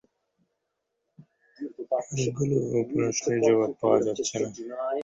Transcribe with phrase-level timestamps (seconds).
[1.97, 2.55] অনেকগুলি
[2.91, 4.47] প্রশ্নের জবাব পাওয়া যাচ্ছে না।